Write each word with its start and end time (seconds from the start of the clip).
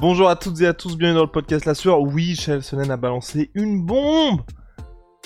Bonjour 0.00 0.30
à 0.30 0.36
toutes 0.36 0.62
et 0.62 0.66
à 0.66 0.72
tous, 0.72 0.96
bienvenue 0.96 1.18
dans 1.18 1.24
le 1.24 1.30
podcast 1.30 1.66
La 1.66 1.74
Sueur. 1.74 2.00
Oui, 2.00 2.34
Chael 2.34 2.62
Sonnen 2.62 2.90
a 2.90 2.96
balancé 2.96 3.50
une 3.52 3.84
bombe 3.84 4.40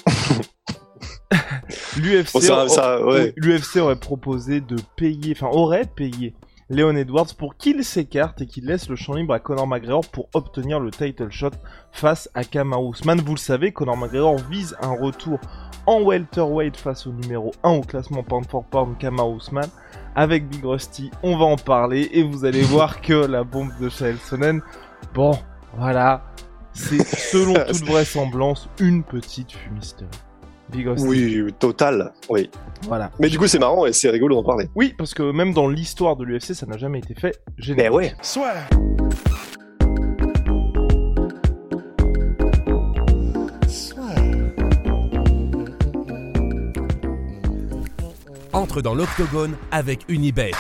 L'UFC 1.96 2.32
Bon, 2.32 3.06
ouais. 3.06 3.32
aurait 3.80 3.94
proposé 3.94 4.60
de 4.60 4.74
payer, 4.96 5.32
enfin 5.36 5.46
aurait 5.46 5.84
payé 5.84 6.34
Léon 6.70 6.96
Edwards 6.96 7.36
pour 7.38 7.56
qu'il 7.56 7.84
s'écarte 7.84 8.40
et 8.42 8.46
qu'il 8.46 8.66
laisse 8.66 8.88
le 8.88 8.96
champ 8.96 9.14
libre 9.14 9.32
à 9.32 9.38
Conor 9.38 9.68
McGregor 9.68 10.08
pour 10.10 10.28
obtenir 10.34 10.80
le 10.80 10.90
title 10.90 11.30
shot 11.30 11.50
face 11.92 12.28
à 12.34 12.42
Kamaru 12.42 12.90
Usman. 12.90 13.20
Vous 13.20 13.34
le 13.34 13.38
savez, 13.38 13.70
Conor 13.70 13.96
McGregor 13.96 14.38
vise 14.50 14.76
un 14.82 14.90
retour 14.90 15.38
en 15.86 16.02
welterweight 16.02 16.76
face 16.76 17.06
au 17.06 17.12
numéro 17.12 17.52
1 17.62 17.70
au 17.70 17.80
classement 17.82 18.22
pound 18.22 18.46
for 18.46 18.64
pound 18.64 18.96
Kamaru 18.98 19.36
Usman. 19.36 19.68
Avec 20.16 20.48
Big 20.48 20.64
Rusty, 20.64 21.10
on 21.22 21.36
va 21.36 21.44
en 21.44 21.56
parler 21.56 22.08
et 22.12 22.22
vous 22.22 22.44
allez 22.44 22.62
voir 22.62 23.00
que 23.00 23.12
la 23.14 23.42
bombe 23.42 23.70
de 23.80 23.88
Chael 23.88 24.16
Sonnen, 24.18 24.62
bon, 25.12 25.36
voilà, 25.76 26.22
c'est 26.72 27.04
selon 27.04 27.54
toute 27.66 27.84
vraisemblance 27.84 28.68
une 28.78 29.02
petite 29.02 29.52
fumisterie. 29.52 30.06
Big 30.70 30.86
Rusty. 30.86 31.06
Oui, 31.06 31.52
total, 31.58 32.12
oui. 32.28 32.48
Voilà. 32.82 33.10
Mais 33.18 33.28
du 33.28 33.38
coup, 33.38 33.46
c'est 33.46 33.58
marrant 33.58 33.86
et 33.86 33.92
c'est 33.92 34.10
rigolo 34.10 34.36
d'en 34.36 34.44
parler. 34.44 34.68
Oui, 34.74 34.94
parce 34.96 35.14
que 35.14 35.32
même 35.32 35.52
dans 35.52 35.68
l'histoire 35.68 36.16
de 36.16 36.24
l'UFC, 36.24 36.54
ça 36.54 36.66
n'a 36.66 36.76
jamais 36.76 37.00
été 37.00 37.14
fait. 37.14 37.40
Général. 37.58 37.90
Mais 37.90 37.96
ouais. 37.96 38.14
Entre 48.54 48.80
dans 48.80 48.94
l'octogone 48.94 49.56
avec 49.70 50.04
Unibet. 50.08 50.52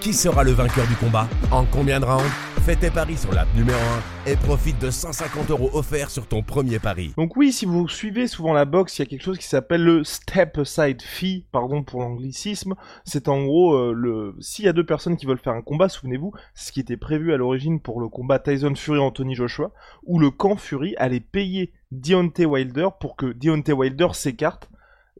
Qui 0.00 0.12
sera 0.12 0.42
le 0.44 0.50
vainqueur 0.50 0.86
du 0.86 0.96
combat 0.96 1.28
En 1.50 1.64
combien 1.64 2.00
de 2.00 2.04
rounds 2.04 2.30
Fais 2.62 2.76
tes 2.76 2.90
paris 2.90 3.16
sur 3.16 3.32
l'app 3.32 3.48
numéro 3.54 3.78
1 4.26 4.30
et 4.32 4.36
profite 4.36 4.78
de 4.80 4.90
150 4.90 5.50
euros 5.50 5.70
offerts 5.72 6.10
sur 6.10 6.26
ton 6.26 6.42
premier 6.42 6.78
pari. 6.78 7.14
Donc 7.16 7.36
oui, 7.36 7.52
si 7.52 7.64
vous 7.64 7.88
suivez 7.88 8.26
souvent 8.26 8.52
la 8.52 8.66
boxe, 8.66 8.98
il 8.98 9.02
y 9.02 9.04
a 9.04 9.06
quelque 9.06 9.22
chose 9.22 9.38
qui 9.38 9.46
s'appelle 9.46 9.82
le 9.82 10.04
step 10.04 10.58
aside 10.58 11.00
fee, 11.00 11.46
pardon 11.52 11.82
pour 11.82 12.00
l'anglicisme. 12.00 12.74
C'est 13.04 13.28
en 13.28 13.44
gros 13.44 13.74
euh, 13.74 13.92
le 13.94 14.34
s'il 14.40 14.66
y 14.66 14.68
a 14.68 14.74
deux 14.74 14.84
personnes 14.84 15.16
qui 15.16 15.24
veulent 15.24 15.38
faire 15.38 15.54
un 15.54 15.62
combat, 15.62 15.88
souvenez-vous, 15.88 16.32
c'est 16.54 16.68
ce 16.68 16.72
qui 16.72 16.80
était 16.80 16.98
prévu 16.98 17.32
à 17.32 17.38
l'origine 17.38 17.80
pour 17.80 18.00
le 18.00 18.08
combat 18.08 18.38
Tyson 18.38 18.74
Fury 18.74 18.98
Anthony 18.98 19.34
Joshua, 19.34 19.72
où 20.02 20.18
le 20.18 20.30
camp 20.30 20.56
Fury 20.56 20.94
allait 20.98 21.20
payer 21.20 21.72
Deontay 21.92 22.44
Wilder 22.44 22.88
pour 23.00 23.16
que 23.16 23.26
Deontay 23.32 23.72
Wilder 23.72 24.08
s'écarte. 24.12 24.68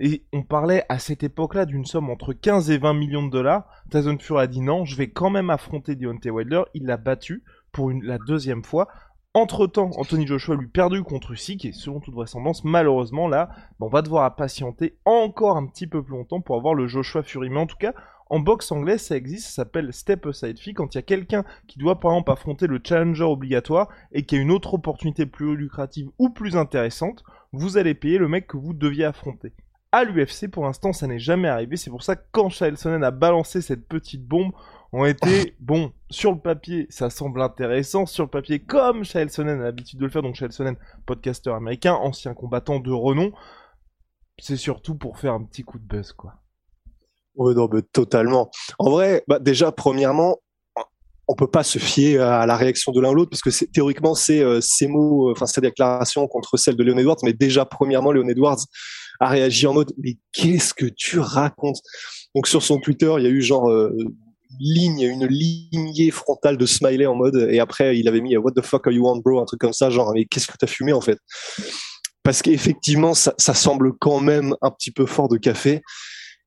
Et 0.02 0.24
on 0.32 0.42
parlait 0.42 0.86
à 0.88 0.98
cette 0.98 1.22
époque-là 1.22 1.66
d'une 1.66 1.84
somme 1.84 2.08
entre 2.08 2.32
15 2.32 2.70
et 2.70 2.78
20 2.78 2.94
millions 2.94 3.22
de 3.22 3.30
dollars. 3.30 3.68
Tyson 3.90 4.16
Fury 4.18 4.40
a 4.42 4.46
dit 4.46 4.62
non, 4.62 4.86
je 4.86 4.96
vais 4.96 5.10
quand 5.10 5.28
même 5.28 5.50
affronter 5.50 5.94
Deontay 5.94 6.30
Wilder. 6.30 6.62
Il 6.72 6.86
l'a 6.86 6.96
battu 6.96 7.44
pour 7.70 7.90
la 7.90 8.16
deuxième 8.16 8.64
fois. 8.64 8.88
Entre-temps, 9.34 9.90
Anthony 9.96 10.26
Joshua 10.26 10.56
lui 10.56 10.68
perdu 10.68 11.02
contre 11.02 11.32
Usyk 11.32 11.66
et 11.66 11.72
selon 11.72 12.00
toute 12.00 12.14
vraisemblance, 12.14 12.64
malheureusement 12.64 13.28
là, 13.28 13.50
on 13.78 13.88
va 13.88 14.00
devoir 14.00 14.34
patienter 14.36 14.96
encore 15.04 15.58
un 15.58 15.66
petit 15.66 15.86
peu 15.86 16.02
plus 16.02 16.14
longtemps 16.14 16.40
pour 16.40 16.56
avoir 16.56 16.72
le 16.72 16.88
Joshua 16.88 17.22
Fury. 17.22 17.50
Mais 17.50 17.60
en 17.60 17.66
tout 17.66 17.76
cas, 17.76 17.92
en 18.30 18.40
boxe 18.40 18.72
anglaise, 18.72 19.02
ça 19.02 19.16
existe, 19.16 19.48
ça 19.48 19.64
s'appelle 19.64 19.92
Step 19.92 20.24
Aside 20.24 20.58
Fee. 20.58 20.72
Quand 20.72 20.94
il 20.94 20.96
y 20.96 20.98
a 20.98 21.02
quelqu'un 21.02 21.44
qui 21.66 21.78
doit 21.78 22.00
par 22.00 22.12
exemple 22.12 22.32
affronter 22.32 22.66
le 22.66 22.80
challenger 22.82 23.24
obligatoire 23.24 23.90
et 24.12 24.24
qui 24.24 24.36
a 24.36 24.40
une 24.40 24.50
autre 24.50 24.72
opportunité 24.72 25.26
plus 25.26 25.56
lucrative 25.56 26.08
ou 26.18 26.30
plus 26.30 26.56
intéressante, 26.56 27.22
vous 27.52 27.76
allez 27.76 27.94
payer 27.94 28.16
le 28.16 28.28
mec 28.28 28.46
que 28.46 28.56
vous 28.56 28.72
deviez 28.72 29.04
affronter. 29.04 29.52
À 29.92 30.04
l'UFC, 30.04 30.48
pour 30.48 30.64
l'instant, 30.64 30.92
ça 30.92 31.06
n'est 31.06 31.18
jamais 31.18 31.48
arrivé. 31.48 31.76
C'est 31.76 31.90
pour 31.90 32.02
ça 32.02 32.14
que 32.14 32.24
quand 32.30 32.48
Chael 32.48 32.76
Sonnen 32.76 33.02
a 33.02 33.10
balancé 33.10 33.60
cette 33.60 33.88
petite 33.88 34.24
bombe, 34.24 34.52
on 34.92 35.04
était 35.04 35.54
bon 35.60 35.92
sur 36.10 36.32
le 36.32 36.38
papier, 36.38 36.86
ça 36.90 37.10
semble 37.10 37.42
intéressant. 37.42 38.06
Sur 38.06 38.24
le 38.24 38.30
papier, 38.30 38.60
comme 38.60 39.04
Chael 39.04 39.30
Sonnen 39.30 39.60
a 39.60 39.64
l'habitude 39.64 39.98
de 39.98 40.04
le 40.04 40.10
faire, 40.10 40.22
donc 40.22 40.36
Chael 40.36 40.52
Sonnen, 40.52 40.76
podcasteur 41.06 41.56
américain, 41.56 41.94
ancien 41.94 42.34
combattant 42.34 42.78
de 42.78 42.92
renom, 42.92 43.32
c'est 44.38 44.56
surtout 44.56 44.94
pour 44.94 45.18
faire 45.18 45.32
un 45.32 45.42
petit 45.42 45.64
coup 45.64 45.78
de 45.78 45.84
buzz, 45.84 46.12
quoi. 46.12 46.34
Ouais, 47.34 47.54
non, 47.54 47.68
mais 47.72 47.82
totalement. 47.82 48.50
En 48.78 48.90
vrai, 48.90 49.24
bah, 49.26 49.38
déjà, 49.38 49.72
premièrement, 49.72 50.38
on 51.26 51.34
peut 51.34 51.50
pas 51.50 51.62
se 51.62 51.78
fier 51.78 52.18
à 52.18 52.44
la 52.44 52.56
réaction 52.56 52.90
de 52.92 53.00
l'un 53.00 53.10
ou 53.10 53.14
l'autre 53.14 53.30
parce 53.30 53.42
que 53.42 53.50
c'est, 53.50 53.70
théoriquement, 53.70 54.16
c'est 54.16 54.42
euh, 54.42 54.60
ces 54.60 54.88
mots, 54.88 55.28
euh, 55.28 55.32
enfin, 55.32 55.46
ces 55.46 55.60
déclarations 55.60 56.26
contre 56.26 56.56
celles 56.56 56.74
de 56.74 56.82
Leon 56.82 56.98
Edwards. 56.98 57.18
Mais 57.22 57.32
déjà, 57.32 57.64
premièrement, 57.64 58.10
Leon 58.10 58.28
Edwards 58.28 58.58
a 59.20 59.28
réagi 59.28 59.66
en 59.66 59.74
mode, 59.74 59.92
mais 59.98 60.16
qu'est-ce 60.32 60.74
que 60.74 60.86
tu 60.86 61.18
racontes? 61.18 61.80
Donc, 62.34 62.46
sur 62.48 62.62
son 62.62 62.78
Twitter, 62.78 63.12
il 63.18 63.24
y 63.24 63.26
a 63.26 63.30
eu 63.30 63.42
genre, 63.42 63.70
euh, 63.70 63.94
ligne, 64.58 65.02
une 65.02 65.26
lignée 65.26 66.10
frontale 66.10 66.56
de 66.56 66.66
smiley 66.66 67.06
en 67.06 67.14
mode, 67.14 67.48
et 67.50 67.60
après, 67.60 67.98
il 67.98 68.08
avait 68.08 68.20
mis, 68.20 68.36
what 68.36 68.52
the 68.52 68.62
fuck 68.62 68.86
are 68.86 68.92
you 68.92 69.06
on, 69.06 69.18
bro? 69.18 69.40
Un 69.40 69.44
truc 69.44 69.60
comme 69.60 69.72
ça, 69.72 69.90
genre, 69.90 70.12
mais 70.14 70.24
qu'est-ce 70.24 70.48
que 70.48 70.56
t'as 70.58 70.66
fumé, 70.66 70.92
en 70.92 71.00
fait? 71.00 71.18
Parce 72.22 72.42
qu'effectivement, 72.42 73.14
ça, 73.14 73.34
ça 73.38 73.54
semble 73.54 73.92
quand 73.98 74.20
même 74.20 74.54
un 74.62 74.70
petit 74.70 74.90
peu 74.90 75.06
fort 75.06 75.28
de 75.28 75.36
café 75.36 75.82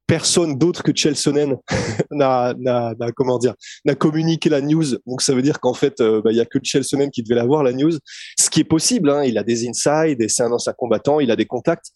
personne 0.08 0.58
d'autre 0.58 0.84
que 0.84 0.92
Chelsonen 0.94 1.58
n'a, 2.12 2.54
n'a, 2.58 2.94
n'a, 3.00 3.12
comment 3.12 3.38
dire, 3.38 3.56
n'a 3.86 3.96
communiqué 3.96 4.50
la 4.50 4.62
news. 4.62 4.86
Donc 5.08 5.22
ça 5.22 5.34
veut 5.34 5.42
dire 5.42 5.60
qu'en 5.60 5.74
fait, 5.74 6.02
euh, 6.02 6.22
bah, 6.22 6.32
il 6.32 6.38
y 6.38 6.42
a 6.42 6.46
que 6.46 6.60
Chelsonen 6.62 7.10
qui 7.10 7.24
devait 7.24 7.36
l'avoir 7.36 7.64
la 7.64 7.74
news. 7.74 7.94
Ce 8.40 8.50
qui 8.50 8.60
est 8.60 8.66
possible, 8.66 9.10
hein, 9.10 9.24
il 9.24 9.38
a 9.38 9.44
des 9.44 9.68
insides 9.68 10.22
et 10.22 10.30
c'est 10.30 10.44
un 10.44 10.52
ancien 10.52 10.74
combattant, 10.74 11.20
il 11.20 11.32
a 11.32 11.36
des 11.36 11.46
contacts. 11.46 11.88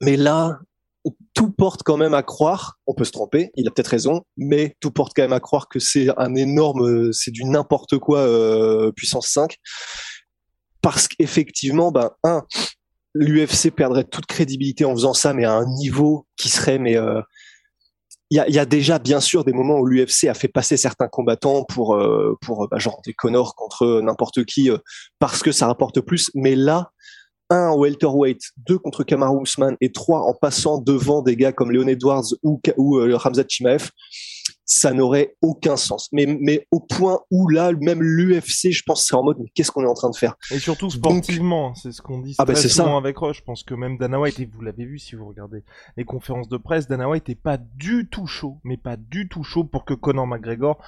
Mais 0.00 0.16
là, 0.16 0.60
tout 1.34 1.50
porte 1.50 1.82
quand 1.82 1.96
même 1.96 2.14
à 2.14 2.22
croire. 2.22 2.78
On 2.86 2.94
peut 2.94 3.04
se 3.04 3.12
tromper, 3.12 3.50
il 3.56 3.66
a 3.68 3.70
peut-être 3.70 3.88
raison, 3.88 4.22
mais 4.36 4.76
tout 4.80 4.90
porte 4.90 5.12
quand 5.14 5.22
même 5.22 5.32
à 5.32 5.40
croire 5.40 5.68
que 5.68 5.78
c'est 5.78 6.08
un 6.16 6.34
énorme, 6.34 7.12
c'est 7.12 7.30
du 7.30 7.44
n'importe 7.44 7.98
quoi 7.98 8.20
euh, 8.20 8.92
puissance 8.92 9.28
5. 9.28 9.56
Parce 10.80 11.08
qu'effectivement, 11.08 11.90
ben 11.90 12.10
un, 12.22 12.44
l'UFC 13.14 13.70
perdrait 13.74 14.04
toute 14.04 14.26
crédibilité 14.26 14.84
en 14.84 14.92
faisant 14.92 15.14
ça, 15.14 15.32
mais 15.32 15.44
à 15.44 15.52
un 15.52 15.66
niveau 15.66 16.26
qui 16.36 16.48
serait, 16.48 16.78
mais 16.78 16.96
euh, 16.96 17.20
il 18.30 18.36
y, 18.36 18.40
a, 18.40 18.48
y, 18.48 18.58
a, 18.58 18.66
déjà 18.66 18.98
bien 18.98 19.20
sûr 19.20 19.44
des 19.44 19.54
moments 19.54 19.78
où 19.78 19.86
l'UFC 19.86 20.24
a 20.24 20.34
fait 20.34 20.48
passer 20.48 20.76
certains 20.76 21.08
combattants 21.08 21.64
pour 21.64 21.94
euh, 21.94 22.36
pour 22.42 22.68
bah, 22.68 22.78
genre 22.78 23.00
des 23.04 23.14
Connors 23.14 23.54
contre 23.54 24.02
n'importe 24.02 24.44
qui 24.44 24.70
euh, 24.70 24.76
parce 25.18 25.42
que 25.42 25.50
ça 25.50 25.66
rapporte 25.66 26.00
plus, 26.00 26.30
mais 26.34 26.54
là 26.54 26.90
un 27.50 27.68
en 27.68 27.78
welterweight, 27.78 28.40
deux 28.66 28.78
contre 28.78 29.04
Kamaru 29.04 29.42
Usman 29.42 29.76
et 29.80 29.92
trois 29.92 30.20
en 30.22 30.34
passant 30.34 30.78
devant 30.78 31.22
des 31.22 31.36
gars 31.36 31.52
comme 31.52 31.70
Leon 31.72 31.88
Edwards 31.88 32.26
ou 32.42 32.60
ou 32.76 32.98
euh, 32.98 33.16
Ramzat 33.16 33.44
Chimaev, 33.48 33.90
ça 34.68 34.92
n'aurait 34.92 35.34
aucun 35.40 35.76
sens. 35.76 36.08
Mais, 36.12 36.26
mais 36.26 36.68
au 36.70 36.80
point 36.80 37.20
où 37.30 37.48
là, 37.48 37.72
même 37.72 38.02
l'UFC, 38.02 38.70
je 38.70 38.82
pense, 38.84 39.06
c'est 39.06 39.14
en 39.14 39.24
mode, 39.24 39.38
mais 39.40 39.48
qu'est-ce 39.54 39.70
qu'on 39.70 39.82
est 39.82 39.88
en 39.88 39.94
train 39.94 40.10
de 40.10 40.16
faire? 40.16 40.36
Et 40.50 40.58
surtout 40.58 40.90
sportivement, 40.90 41.74
c'est 41.74 41.90
ce 41.90 42.02
qu'on 42.02 42.20
dit 42.20 42.34
Ah 42.38 42.44
bah, 42.44 42.52
très 42.52 42.62
c'est 42.62 42.68
souvent 42.68 42.92
ça. 42.92 42.96
avec 42.98 43.16
Roche. 43.16 43.38
Je 43.38 43.44
pense 43.44 43.62
que 43.62 43.72
même 43.72 43.96
Dana 43.96 44.20
White, 44.20 44.38
et 44.38 44.44
vous 44.44 44.60
l'avez 44.60 44.84
vu 44.84 44.98
si 44.98 45.16
vous 45.16 45.26
regardez 45.26 45.64
les 45.96 46.04
conférences 46.04 46.48
de 46.48 46.58
presse, 46.58 46.86
Dana 46.86 47.08
White 47.08 47.30
est 47.30 47.34
pas 47.34 47.56
du 47.56 48.08
tout 48.10 48.26
chaud, 48.26 48.58
mais 48.62 48.76
pas 48.76 48.96
du 48.96 49.28
tout 49.28 49.42
chaud 49.42 49.64
pour 49.64 49.86
que 49.86 49.94
Conor 49.94 50.26
McGregor 50.26 50.78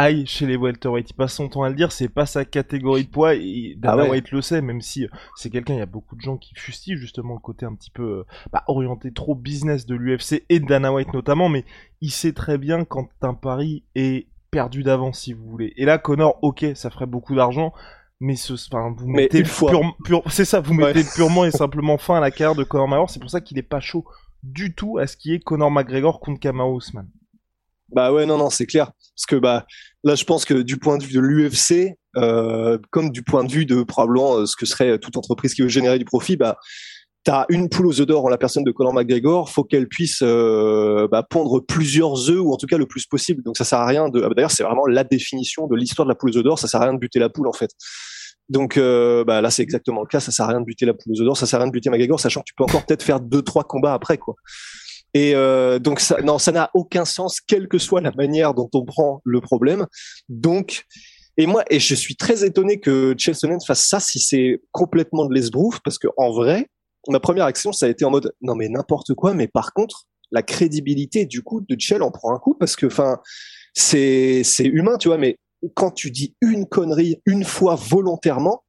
aille 0.00 0.26
chez 0.26 0.46
les 0.46 0.56
welterweight. 0.56 1.10
Il 1.10 1.14
passe 1.14 1.34
son 1.34 1.48
temps 1.48 1.62
à 1.62 1.68
le 1.68 1.74
dire, 1.74 1.92
c'est 1.92 2.08
pas 2.08 2.26
sa 2.26 2.44
catégorie 2.44 3.04
de 3.04 3.10
poids, 3.10 3.34
et 3.34 3.74
Dana 3.76 3.94
Ah 3.94 4.02
ouais. 4.04 4.10
White 4.10 4.30
le 4.32 4.42
sait, 4.42 4.60
même 4.62 4.80
si 4.80 5.04
euh, 5.04 5.08
c'est 5.36 5.50
quelqu'un, 5.50 5.74
il 5.74 5.78
y 5.78 5.82
a 5.82 5.86
beaucoup 5.86 6.16
de 6.16 6.20
gens 6.20 6.36
qui 6.36 6.54
fustillent 6.54 6.96
justement 6.96 7.34
le 7.34 7.40
côté 7.40 7.66
un 7.66 7.74
petit 7.74 7.90
peu 7.90 8.02
euh, 8.02 8.24
bah, 8.52 8.64
orienté 8.66 9.12
trop 9.12 9.34
business 9.34 9.86
de 9.86 9.94
l'UFC 9.94 10.44
et 10.48 10.60
de 10.60 10.66
Dana 10.66 10.92
White 10.92 11.12
notamment, 11.12 11.48
mais 11.48 11.64
il 12.00 12.10
sait 12.10 12.32
très 12.32 12.58
bien 12.58 12.84
quand 12.84 13.08
un 13.22 13.34
pari 13.34 13.84
est 13.94 14.26
perdu 14.50 14.82
d'avance, 14.82 15.20
si 15.20 15.32
vous 15.32 15.48
voulez. 15.48 15.72
Et 15.76 15.84
là, 15.84 15.98
Connor, 15.98 16.38
ok, 16.42 16.66
ça 16.74 16.90
ferait 16.90 17.06
beaucoup 17.06 17.34
d'argent, 17.36 17.72
mais 18.18 18.36
ce, 18.36 18.52
enfin, 18.54 18.92
vous 18.96 19.06
Mais 19.06 19.22
mettez 19.22 19.42
pure- 19.44 19.94
pure- 20.04 20.22
c'est 20.30 20.44
ça, 20.44 20.60
vous 20.60 20.74
Ouais. 20.74 20.92
mettez 20.92 21.04
purement 21.14 21.44
et 21.44 21.50
simplement 21.52 21.98
fin 21.98 22.16
à 22.16 22.20
la 22.20 22.30
carrière 22.30 22.56
de 22.56 22.64
Conor 22.64 22.88
McGregor. 22.88 23.10
C'est 23.10 23.20
pour 23.20 23.30
ça 23.30 23.40
qu'il 23.40 23.58
est 23.58 23.62
pas 23.62 23.80
chaud 23.80 24.04
du 24.42 24.74
tout 24.74 24.98
à 24.98 25.06
ce 25.06 25.16
qui 25.16 25.32
est 25.34 25.38
Conor 25.40 25.70
McGregor 25.70 26.18
contre 26.20 26.40
Kamaru 26.40 26.78
Usman. 26.78 27.08
Bah 27.92 28.12
ouais, 28.12 28.24
non, 28.26 28.38
non, 28.38 28.50
c'est 28.50 28.66
clair. 28.66 28.92
Parce 29.20 29.26
que 29.26 29.36
bah 29.36 29.66
là, 30.02 30.14
je 30.14 30.24
pense 30.24 30.46
que 30.46 30.54
du 30.54 30.78
point 30.78 30.96
de 30.96 31.04
vue 31.04 31.12
de 31.12 31.20
l'UFC, 31.20 31.94
euh, 32.16 32.78
comme 32.90 33.10
du 33.10 33.22
point 33.22 33.44
de 33.44 33.52
vue 33.52 33.66
de 33.66 33.82
probablement 33.82 34.36
euh, 34.36 34.46
ce 34.46 34.56
que 34.56 34.64
serait 34.64 34.98
toute 34.98 35.18
entreprise 35.18 35.52
qui 35.52 35.60
veut 35.60 35.68
générer 35.68 35.98
du 35.98 36.06
profit, 36.06 36.36
bah 36.36 36.56
t'as 37.24 37.44
une 37.50 37.68
poule 37.68 37.86
aux 37.86 38.00
œufs 38.00 38.06
d'or 38.06 38.24
en 38.24 38.28
la 38.30 38.38
personne 38.38 38.64
de 38.64 38.70
Conor 38.70 38.94
McGregor, 38.94 39.50
faut 39.50 39.62
qu'elle 39.62 39.88
puisse 39.88 40.20
euh, 40.22 41.06
bah, 41.10 41.22
pondre 41.28 41.60
plusieurs 41.60 42.30
œufs 42.30 42.40
ou 42.40 42.52
en 42.52 42.56
tout 42.56 42.66
cas 42.66 42.78
le 42.78 42.86
plus 42.86 43.06
possible. 43.06 43.42
Donc 43.42 43.58
ça 43.58 43.64
sert 43.64 43.78
à 43.78 43.86
rien 43.86 44.08
de. 44.08 44.22
Ah, 44.22 44.30
d'ailleurs, 44.34 44.50
c'est 44.50 44.62
vraiment 44.62 44.86
la 44.86 45.04
définition 45.04 45.66
de 45.66 45.76
l'histoire 45.76 46.06
de 46.06 46.10
la 46.10 46.14
poule 46.14 46.30
aux 46.30 46.36
œufs 46.38 46.44
d'or. 46.44 46.58
Ça 46.58 46.66
sert 46.66 46.80
à 46.80 46.84
rien 46.84 46.94
de 46.94 46.98
buter 46.98 47.18
la 47.18 47.28
poule 47.28 47.46
en 47.46 47.52
fait. 47.52 47.70
Donc 48.48 48.78
euh, 48.78 49.22
bah, 49.24 49.42
là, 49.42 49.50
c'est 49.50 49.62
exactement 49.62 50.00
le 50.00 50.06
cas. 50.06 50.20
Ça 50.20 50.32
sert 50.32 50.46
à 50.46 50.48
rien 50.48 50.60
de 50.60 50.64
buter 50.64 50.86
la 50.86 50.94
poule 50.94 51.12
aux 51.12 51.20
œufs 51.20 51.26
d'or. 51.26 51.36
Ça 51.36 51.44
sert 51.44 51.58
à 51.58 51.62
rien 51.62 51.68
de 51.68 51.72
buter 51.72 51.90
McGregor, 51.90 52.18
sachant 52.18 52.40
que 52.40 52.46
tu 52.46 52.54
peux 52.54 52.64
encore 52.64 52.86
peut-être 52.86 53.02
faire 53.02 53.20
deux 53.20 53.42
trois 53.42 53.64
combats 53.64 53.92
après 53.92 54.16
quoi. 54.16 54.34
Et 55.14 55.34
euh, 55.34 55.78
donc 55.78 56.00
ça, 56.00 56.20
non, 56.22 56.38
ça 56.38 56.52
n'a 56.52 56.70
aucun 56.74 57.04
sens, 57.04 57.40
quelle 57.40 57.68
que 57.68 57.78
soit 57.78 58.00
la 58.00 58.12
manière 58.12 58.54
dont 58.54 58.70
on 58.74 58.84
prend 58.84 59.20
le 59.24 59.40
problème. 59.40 59.86
Donc 60.28 60.84
et 61.36 61.46
moi, 61.46 61.64
et 61.70 61.80
je 61.80 61.94
suis 61.94 62.16
très 62.16 62.44
étonné 62.44 62.80
que 62.80 63.14
Chelsea 63.16 63.48
fasse 63.66 63.88
ça 63.88 63.98
si 63.98 64.18
c'est 64.18 64.60
complètement 64.72 65.24
de 65.26 65.34
l'esbrouf, 65.34 65.80
parce 65.82 65.98
que 65.98 66.08
en 66.16 66.32
vrai, 66.32 66.66
ma 67.08 67.20
première 67.20 67.46
action, 67.46 67.72
ça 67.72 67.86
a 67.86 67.88
été 67.88 68.04
en 68.04 68.10
mode 68.10 68.32
non 68.42 68.54
mais 68.54 68.68
n'importe 68.68 69.14
quoi, 69.14 69.32
mais 69.34 69.48
par 69.48 69.72
contre, 69.72 70.06
la 70.32 70.42
crédibilité 70.42 71.26
du 71.26 71.42
coup 71.42 71.60
de 71.60 71.76
Chell 71.78 72.02
en 72.02 72.10
prend 72.10 72.34
un 72.34 72.38
coup 72.38 72.54
parce 72.54 72.76
que 72.76 72.86
enfin 72.86 73.18
c'est 73.74 74.42
c'est 74.44 74.64
humain, 74.64 74.96
tu 74.98 75.08
vois, 75.08 75.18
mais 75.18 75.38
quand 75.74 75.90
tu 75.90 76.10
dis 76.10 76.36
une 76.40 76.66
connerie 76.66 77.20
une 77.26 77.44
fois 77.44 77.74
volontairement, 77.74 78.62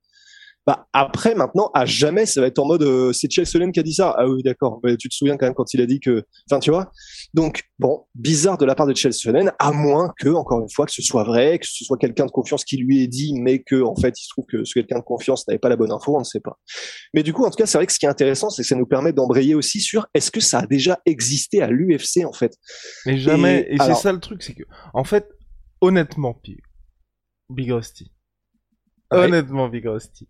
bah 0.67 0.87
après 0.93 1.33
maintenant 1.33 1.71
à 1.73 1.85
jamais 1.85 2.27
ça 2.27 2.39
va 2.39 2.47
être 2.47 2.59
en 2.59 2.67
mode 2.67 2.83
euh, 2.83 3.11
c'est 3.13 3.31
Chelsea 3.31 3.71
qui 3.71 3.79
a 3.79 3.83
dit 3.83 3.95
ça. 3.95 4.13
Ah 4.15 4.27
oui 4.27 4.43
d'accord. 4.43 4.79
Mais 4.83 4.95
tu 4.95 5.09
te 5.09 5.15
souviens 5.15 5.35
quand 5.35 5.47
même 5.47 5.55
quand 5.55 5.73
il 5.73 5.81
a 5.81 5.87
dit 5.87 5.99
que 5.99 6.23
enfin 6.49 6.59
tu 6.59 6.69
vois. 6.69 6.91
Donc 7.33 7.63
bon 7.79 8.05
bizarre 8.13 8.59
de 8.59 8.65
la 8.65 8.75
part 8.75 8.85
de 8.85 8.93
Chelsea 8.93 9.31
à 9.57 9.71
moins 9.71 10.13
que 10.19 10.29
encore 10.29 10.61
une 10.61 10.69
fois 10.69 10.85
que 10.85 10.91
ce 10.91 11.01
soit 11.01 11.23
vrai 11.23 11.57
que 11.57 11.65
ce 11.65 11.83
soit 11.83 11.97
quelqu'un 11.97 12.27
de 12.27 12.31
confiance 12.31 12.63
qui 12.63 12.77
lui 12.77 13.03
ait 13.03 13.07
dit 13.07 13.33
mais 13.39 13.63
que 13.63 13.81
en 13.81 13.95
fait 13.95 14.13
il 14.19 14.23
se 14.23 14.29
trouve 14.29 14.45
que 14.45 14.63
ce 14.63 14.73
quelqu'un 14.75 14.99
de 14.99 15.03
confiance 15.03 15.47
n'avait 15.47 15.57
pas 15.57 15.69
la 15.69 15.77
bonne 15.77 15.91
info 15.91 16.15
on 16.15 16.19
ne 16.19 16.23
sait 16.23 16.39
pas. 16.39 16.59
Mais 17.15 17.23
du 17.23 17.33
coup 17.33 17.43
en 17.43 17.49
tout 17.49 17.57
cas 17.57 17.65
c'est 17.65 17.79
vrai 17.79 17.87
que 17.87 17.93
ce 17.93 17.97
qui 17.97 18.05
est 18.05 18.09
intéressant 18.09 18.51
c'est 18.51 18.61
que 18.61 18.67
ça 18.67 18.75
nous 18.75 18.85
permet 18.85 19.13
d'embrayer 19.13 19.55
aussi 19.55 19.81
sur 19.81 20.05
est-ce 20.13 20.29
que 20.29 20.41
ça 20.41 20.59
a 20.59 20.67
déjà 20.67 20.99
existé 21.07 21.63
à 21.63 21.71
l'UFC 21.71 22.23
en 22.23 22.33
fait? 22.33 22.53
Mais 23.07 23.17
jamais. 23.17 23.65
Et, 23.67 23.77
c'est 23.79 23.95
ça 23.95 24.11
le 24.11 24.19
truc 24.19 24.43
c'est 24.43 24.53
que 24.53 24.63
en 24.93 25.03
fait 25.03 25.27
honnêtement 25.81 26.39
Big 27.49 27.71
Rusty. 27.71 28.11
Honnêtement 29.09 29.67
Big 29.67 29.87
Rusty 29.87 30.29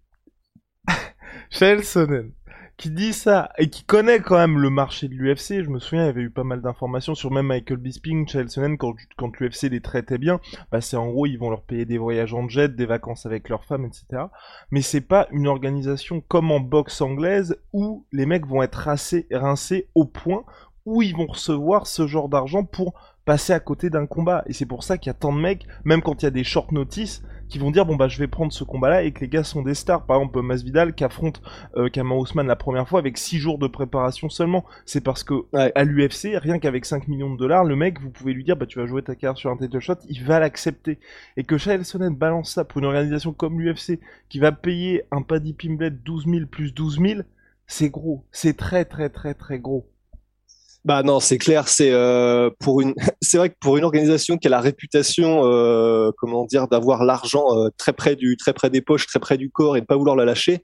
Chael 1.50 1.84
Sonnen, 1.84 2.32
qui 2.78 2.90
dit 2.90 3.14
ça 3.14 3.52
et 3.58 3.70
qui 3.70 3.84
connaît 3.84 4.20
quand 4.20 4.38
même 4.38 4.58
le 4.58 4.70
marché 4.70 5.08
de 5.08 5.14
l'UFC. 5.14 5.64
Je 5.64 5.70
me 5.70 5.80
souviens, 5.80 6.04
il 6.04 6.08
y 6.08 6.10
avait 6.10 6.22
eu 6.22 6.30
pas 6.30 6.44
mal 6.44 6.62
d'informations 6.62 7.14
sur 7.14 7.32
même 7.32 7.48
Michael 7.48 7.78
Bisping, 7.78 8.28
Chael 8.28 8.50
Sonnen, 8.50 8.78
quand, 8.78 8.96
l'UFC 9.40 9.70
les 9.70 9.82
traitait 9.82 10.18
bien, 10.18 10.40
bah 10.72 10.82
c'est 10.82 10.98
en 10.98 11.08
gros, 11.08 11.26
ils 11.26 11.38
vont 11.38 11.50
leur 11.50 11.62
payer 11.62 11.86
des 11.86 11.98
voyages 11.98 12.34
en 12.34 12.50
jet, 12.50 12.76
des 12.76 12.86
vacances 12.86 13.26
avec 13.26 13.50
leurs 13.50 13.66
femmes, 13.66 13.86
etc. 13.86 14.24
Mais 14.72 14.82
c'est 14.82 15.02
pas 15.02 15.28
une 15.32 15.48
organisation 15.48 16.22
comme 16.22 16.52
en 16.52 16.60
boxe 16.60 17.02
anglaise 17.02 17.58
où 17.72 18.06
les 18.12 18.26
mecs 18.26 18.48
vont 18.48 18.64
être 18.64 18.90
rincés 19.32 19.88
au 19.94 20.06
point 20.06 20.44
où 20.86 21.02
ils 21.02 21.16
vont 21.16 21.28
recevoir 21.28 21.88
ce 21.88 22.08
genre 22.08 22.30
d'argent 22.30 22.64
pour 22.64 22.94
passer 23.26 23.54
à 23.54 23.60
côté 23.60 23.90
d'un 23.90 24.06
combat. 24.06 24.44
Et 24.48 24.54
c'est 24.54 24.66
pour 24.66 24.84
ça 24.84 24.98
qu'il 24.98 25.10
y 25.10 25.12
a 25.12 25.14
tant 25.14 25.34
de 25.34 25.40
mecs, 25.40 25.68
même 25.84 26.02
quand 26.02 26.22
il 26.22 26.26
y 26.26 26.28
a 26.28 26.32
des 26.32 26.44
short 26.44 26.72
notices, 26.72 27.24
qui 27.52 27.60
vont 27.60 27.70
dire 27.70 27.86
bon 27.86 27.98
bah 27.98 28.08
je 28.08 28.18
vais 28.18 28.28
prendre 28.28 28.54
ce 28.54 28.64
combat-là 28.64 29.04
et 29.04 29.12
que 29.12 29.20
les 29.20 29.28
gars 29.28 29.44
sont 29.44 29.62
des 29.62 29.76
stars. 29.76 30.06
Par 30.06 30.18
exemple 30.18 30.42
Masvidal 30.42 30.96
qui 30.96 31.04
affronte 31.04 31.42
euh, 31.76 31.90
Kamar 31.90 32.18
Ousmane 32.18 32.48
la 32.48 32.56
première 32.56 32.88
fois 32.88 33.00
avec 33.00 33.18
6 33.18 33.40
jours 33.40 33.60
de 33.60 33.68
préparation 33.68 34.30
seulement. 34.30 34.66
C'est 34.86 35.02
parce 35.02 35.24
que 35.24 35.34
à 35.54 35.84
l'UFC, 35.84 36.38
rien 36.38 36.60
qu'avec 36.60 36.86
5 36.86 37.10
millions 37.10 37.32
de 37.32 37.38
dollars, 37.38 37.66
le 37.66 37.76
mec, 37.76 38.00
vous 38.00 38.10
pouvez 38.10 38.34
lui 38.34 38.46
dire 38.46 38.56
bah 38.56 38.66
tu 38.66 38.80
vas 38.80 38.86
jouer 38.86 39.04
ta 39.04 39.16
carrière 39.16 39.38
sur 39.38 39.52
un 39.52 39.58
title 39.58 39.80
shot, 39.82 39.96
il 40.08 40.24
va 40.24 40.40
l'accepter. 40.40 40.98
Et 41.36 41.44
que 41.44 41.58
Chael 41.58 41.84
Sonnen 41.84 42.16
balance 42.16 42.54
ça 42.54 42.64
pour 42.64 42.80
une 42.80 42.86
organisation 42.86 43.34
comme 43.34 43.60
l'UFC 43.60 44.00
qui 44.30 44.40
va 44.40 44.54
payer 44.54 45.04
un 45.12 45.22
Paddy 45.22 45.54
Pimblett 45.54 46.02
12 46.04 46.28
000 46.28 46.46
plus 46.46 46.74
12 46.74 47.02
000, 47.02 47.22
c'est 47.68 47.90
gros. 47.90 48.24
C'est 48.32 48.56
très 48.56 48.86
très 48.86 49.10
très 49.10 49.34
très 49.34 49.60
gros. 49.60 49.91
Bah 50.84 51.04
non, 51.04 51.20
c'est 51.20 51.38
clair. 51.38 51.68
C'est 51.68 51.92
euh, 51.92 52.50
pour 52.60 52.82
une, 52.82 52.96
c'est 53.22 53.38
vrai 53.38 53.50
que 53.50 53.56
pour 53.60 53.78
une 53.78 53.84
organisation 53.84 54.38
qui 54.38 54.48
a 54.48 54.50
la 54.50 54.62
réputation, 54.62 55.42
euh, 55.46 56.12
comment 56.18 56.46
dire, 56.46 56.68
d'avoir 56.68 57.04
l'argent 57.04 57.46
euh, 57.56 57.70
très 57.78 57.94
près 57.94 58.16
du, 58.16 58.36
très 58.36 58.54
près 58.54 58.70
des 58.70 58.82
poches, 58.82 59.06
très 59.06 59.20
près 59.20 59.38
du 59.38 59.52
corps 59.52 59.78
et 59.78 59.82
de 59.82 59.86
pas 59.86 59.96
vouloir 59.96 60.16
la 60.16 60.26
lâcher. 60.26 60.64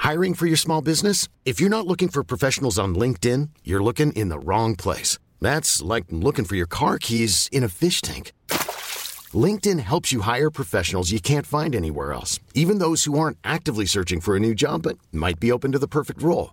Hiring 0.00 0.34
for 0.34 0.46
your 0.46 0.56
small 0.56 0.80
business? 0.80 1.28
If 1.44 1.60
you're 1.60 1.68
not 1.68 1.86
looking 1.86 2.08
for 2.08 2.22
professionals 2.22 2.78
on 2.78 2.94
LinkedIn, 2.94 3.48
you're 3.64 3.82
looking 3.82 4.12
in 4.12 4.28
the 4.28 4.38
wrong 4.38 4.76
place. 4.76 5.18
That's 5.40 5.82
like 5.82 6.04
looking 6.10 6.44
for 6.44 6.54
your 6.54 6.68
car 6.68 6.98
keys 6.98 7.48
in 7.50 7.64
a 7.64 7.68
fish 7.68 8.00
tank. 8.00 8.32
LinkedIn 9.34 9.80
helps 9.80 10.12
you 10.12 10.22
hire 10.22 10.50
professionals 10.50 11.10
you 11.10 11.20
can't 11.20 11.46
find 11.46 11.74
anywhere 11.74 12.12
else, 12.12 12.40
even 12.54 12.78
those 12.78 13.04
who 13.04 13.18
aren't 13.18 13.36
actively 13.44 13.84
searching 13.84 14.20
for 14.20 14.36
a 14.36 14.40
new 14.40 14.54
job 14.54 14.82
but 14.82 14.96
might 15.12 15.38
be 15.38 15.52
open 15.52 15.72
to 15.72 15.78
the 15.78 15.88
perfect 15.88 16.22
role. 16.22 16.52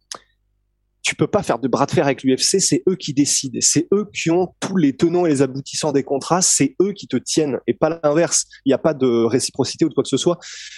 tu 1.01 1.15
peux 1.15 1.27
pas 1.27 1.43
faire 1.43 1.59
de 1.59 1.67
bras 1.67 1.85
de 1.85 1.91
fer 1.91 2.05
avec 2.05 2.23
l'UFC, 2.23 2.59
c'est 2.59 2.83
eux 2.87 2.95
qui 2.95 3.13
décident, 3.13 3.59
c'est 3.61 3.87
eux 3.93 4.07
qui 4.13 4.29
ont 4.29 4.53
tous 4.59 4.77
les 4.77 4.95
tenants 4.95 5.25
et 5.25 5.29
les 5.29 5.41
aboutissants 5.41 5.91
des 5.91 6.03
contrats, 6.03 6.41
c'est 6.41 6.75
eux 6.81 6.93
qui 6.93 7.07
te 7.07 7.17
tiennent 7.17 7.59
et 7.67 7.73
pas 7.73 7.99
l'inverse. 8.03 8.45
Il 8.65 8.69
n'y 8.69 8.73
a 8.73 8.77
pas 8.77 8.93
de 8.93 9.23
réciprocité 9.25 9.85
ou 9.85 9.89
de 9.89 9.93
quoi 9.93 10.03
que 10.03 10.09
ce 10.09 10.17
soit. 10.17 10.37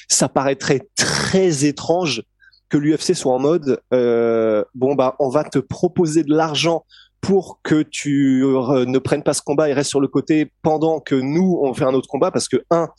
Ça 0.10 0.30
paraîtrait 0.30 0.88
très 0.96 1.66
étrange 1.66 2.24
que 2.70 2.78
l'UFC 2.78 3.14
soit 3.14 3.34
en 3.34 3.40
mode 3.40 3.80
euh, 3.94 4.64
bon 4.74 4.96
bah 4.96 5.16
on 5.20 5.30
va 5.30 5.44
te 5.44 5.60
proposer 5.60 6.24
de 6.24 6.34
l'argent 6.34 6.86
pour 7.22 7.60
que 7.62 7.84
tu 7.84 8.44
ne 8.44 8.98
prennes 8.98 9.24
pas 9.24 9.34
ce 9.34 9.42
combat 9.42 9.70
et 9.70 9.74
restes 9.74 9.92
sur 9.92 10.02
le 10.02 10.08
côté 10.08 10.52
pendant 10.64 11.00
que 11.00 11.16
nous 11.16 11.60
on 11.62 11.74
fait 11.74 11.86
un 11.86 11.94
autre 11.94 12.08
combat 12.08 12.32
parce 12.32 12.48
que 12.48 12.64
un 12.72 12.90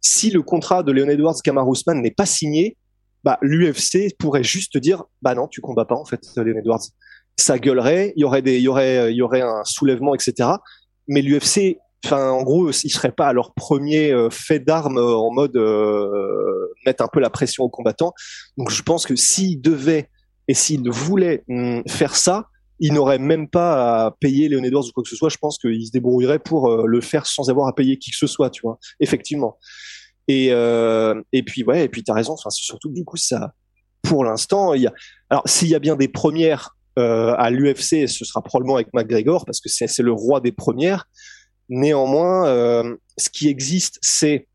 si 0.00 0.30
le 0.30 0.42
contrat 0.42 0.82
de 0.82 0.90
Leon 0.90 1.08
Edwards 1.08 1.36
Kamar 1.44 1.68
Ousmane 1.68 2.00
n'est 2.00 2.10
pas 2.10 2.24
signé, 2.24 2.77
bah, 3.24 3.38
l'UFC 3.42 4.16
pourrait 4.18 4.44
juste 4.44 4.78
dire 4.78 5.04
bah 5.22 5.34
non, 5.34 5.48
tu 5.48 5.60
combats 5.60 5.84
pas 5.84 5.96
en 5.96 6.04
fait, 6.04 6.20
Leon 6.36 6.58
Edwards. 6.58 6.82
Ça 7.36 7.58
gueulerait, 7.58 8.12
il 8.16 8.22
y 8.22 8.24
aurait 8.24 8.42
des, 8.42 8.56
il 8.56 8.62
y 8.62 8.68
aurait, 8.68 9.12
il 9.12 9.16
y 9.16 9.22
aurait 9.22 9.42
un 9.42 9.64
soulèvement, 9.64 10.14
etc. 10.14 10.50
Mais 11.06 11.22
l'UFC, 11.22 11.78
enfin 12.04 12.30
en 12.30 12.42
gros, 12.42 12.70
ils 12.70 12.90
seraient 12.90 13.12
pas 13.12 13.28
à 13.28 13.32
leur 13.32 13.54
premier 13.54 14.12
euh, 14.12 14.30
fait 14.30 14.60
d'armes 14.60 14.98
euh, 14.98 15.16
en 15.16 15.32
mode 15.32 15.56
euh, 15.56 16.68
mettre 16.86 17.02
un 17.02 17.08
peu 17.08 17.20
la 17.20 17.30
pression 17.30 17.64
aux 17.64 17.68
combattants. 17.68 18.12
Donc 18.56 18.70
je 18.70 18.82
pense 18.82 19.06
que 19.06 19.16
s'ils 19.16 19.60
devaient 19.60 20.08
et 20.48 20.54
s'ils 20.54 20.88
voulaient 20.90 21.44
hum, 21.48 21.82
faire 21.88 22.16
ça, 22.16 22.46
ils 22.80 22.92
n'auraient 22.92 23.18
même 23.18 23.48
pas 23.48 24.06
à 24.06 24.10
payer 24.12 24.48
Leon 24.48 24.62
Edwards 24.62 24.86
ou 24.86 24.92
quoi 24.92 25.02
que 25.02 25.08
ce 25.08 25.16
soit. 25.16 25.28
Je 25.28 25.38
pense 25.38 25.58
qu'ils 25.58 25.86
se 25.86 25.90
débrouilleraient 25.90 26.38
pour 26.38 26.86
le 26.86 27.00
faire 27.00 27.26
sans 27.26 27.50
avoir 27.50 27.66
à 27.66 27.74
payer 27.74 27.98
qui 27.98 28.12
que 28.12 28.16
ce 28.16 28.28
soit, 28.28 28.50
tu 28.50 28.62
vois. 28.62 28.78
Effectivement. 29.00 29.58
Et, 30.28 30.48
euh, 30.52 31.20
et 31.32 31.42
puis 31.42 31.64
ouais, 31.64 31.84
et 31.84 31.88
puis 31.88 32.04
t'as 32.04 32.14
raison. 32.14 32.34
Enfin, 32.34 32.50
c'est 32.50 32.64
surtout 32.64 32.90
du 32.90 33.04
coup 33.04 33.16
ça. 33.16 33.52
Pour 34.02 34.24
l'instant, 34.24 34.74
il 34.74 34.82
y 34.82 34.86
a. 34.86 34.92
Alors 35.30 35.42
s'il 35.46 35.68
y 35.68 35.74
a 35.74 35.78
bien 35.78 35.96
des 35.96 36.08
premières 36.08 36.76
euh, 36.98 37.34
à 37.38 37.50
l'UFC, 37.50 38.08
ce 38.08 38.24
sera 38.24 38.42
probablement 38.42 38.74
avec 38.74 38.92
McGregor 38.92 39.44
parce 39.44 39.60
que 39.60 39.68
c'est 39.68 40.02
le 40.02 40.12
roi 40.12 40.40
des 40.40 40.52
premières. 40.52 41.06
Néanmoins, 41.68 42.46
euh, 42.46 42.96
ce 43.16 43.28
qui 43.30 43.48
existe, 43.48 43.98
c'est 44.02 44.48